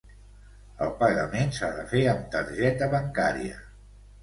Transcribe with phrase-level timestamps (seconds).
[0.85, 3.63] El pagament s'ha de fer amb targeta bancària.